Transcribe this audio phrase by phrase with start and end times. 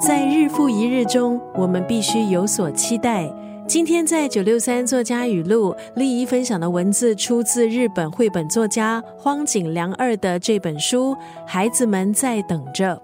[0.00, 3.30] 在日复一日中，我们必须有所期待。
[3.68, 11.14] 今天在九六三作家语录，丽姨分享的文字出自日本绘本作家荒井良二的这本书
[11.46, 12.96] 《孩子们在等着》。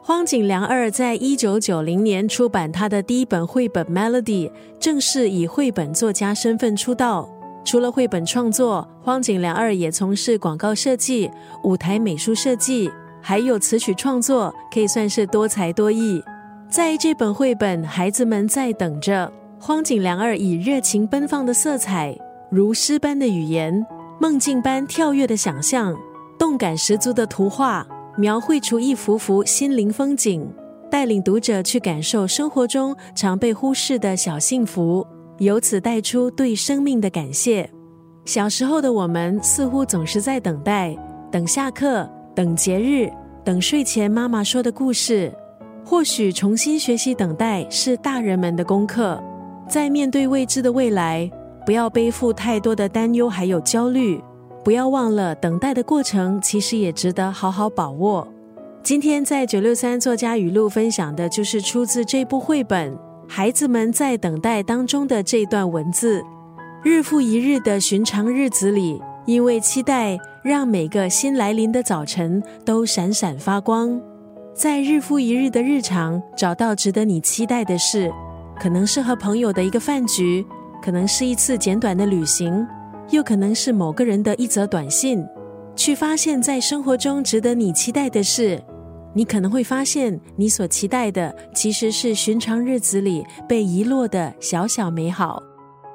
[0.00, 4.48] 荒井良二在一九九零年出版他的第一本绘本《Melody》，
[4.78, 7.28] 正式以绘本作家身份出道。
[7.64, 11.28] 除了绘本创作，荒井良二也从事广告设计、
[11.64, 12.88] 舞台美术设计，
[13.20, 16.22] 还有词曲创作，可以算是多才多艺。
[16.68, 19.26] 在这本绘本《孩子们在等着》。
[19.60, 22.14] 荒井良二以热情奔放的色彩，
[22.50, 23.86] 如诗般的语言，
[24.20, 25.96] 梦境般跳跃的想象，
[26.38, 27.86] 动感十足的图画，
[28.18, 30.46] 描绘出一幅幅心灵风景，
[30.90, 35.06] 带领读者去感受生活中常被忽视的小幸福，
[35.38, 37.70] 由此带出对生命的感谢。
[38.26, 40.94] 小时候的我们似乎总是在等待，
[41.32, 43.10] 等下课，等节日，
[43.42, 45.32] 等睡前妈妈说的故事。
[45.84, 49.22] 或许重新学习等待是大人们的功课。
[49.68, 51.30] 在面对未知的未来，
[51.66, 54.20] 不要背负太多的担忧还有焦虑，
[54.64, 58.26] 不要忘了等待的过程其实也值得好好把握。
[58.82, 62.92] 今天在九六三作家语录分享的就是出自这部绘本
[63.26, 66.22] 《孩子们在等待》当中的这段文字：
[66.82, 73.98] 日复一日的寻常日子里，因为期待，让每个新来临的早晨都闪闪发光。
[74.54, 78.08] 在日复一日的日常，找到值得你期待的事。
[78.56, 80.46] 可能是和朋友的一个饭局，
[80.80, 82.64] 可能是一次简短的旅行，
[83.10, 85.26] 又可能是某个人的一则短信。
[85.74, 88.62] 去发现，在生活中值得你期待的事，
[89.12, 95.42] 你可能会发现，你所期待的其实是寻常日子里被遗落的小小美好。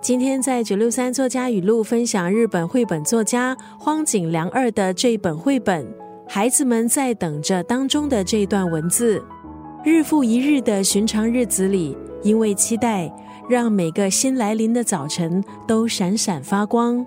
[0.02, 5.86] 今天在九六三作家语录分享日本绘本作家荒井良二的这一本绘本
[6.32, 9.20] 《孩子们在等着》当中的这段文字：
[9.84, 11.98] 日复一日的寻常日子里。
[12.22, 13.12] 因为期待，
[13.50, 17.04] 让每个新来临的早晨都闪闪发光。